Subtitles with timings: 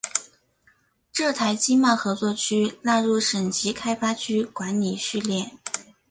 [1.13, 5.51] 浙台经贸合作区纳入省级开发区管理序列。